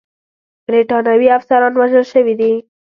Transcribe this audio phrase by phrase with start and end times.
[0.65, 2.53] برټانوي افسران وژل شوي دي.